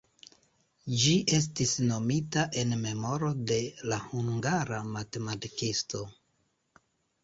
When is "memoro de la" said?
2.87-4.03